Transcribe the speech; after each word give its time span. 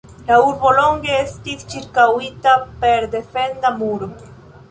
La 0.27 0.35
urbo 0.43 0.69
longe 0.77 1.11
estis 1.17 1.65
ĉirkaŭita 1.73 2.55
per 2.85 3.07
defenda 3.17 3.75
muro. 3.83 4.09